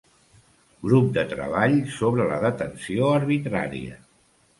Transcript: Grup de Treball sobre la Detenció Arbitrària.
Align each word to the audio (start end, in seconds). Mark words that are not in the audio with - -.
Grup 0.85 1.11
de 1.17 1.25
Treball 1.33 1.75
sobre 1.97 2.25
la 2.31 2.39
Detenció 2.45 3.11
Arbitrària. 3.19 4.01